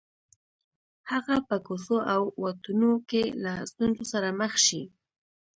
[1.11, 4.81] هغه به په کوڅو او واټونو کې له ستونزو سره مخ شي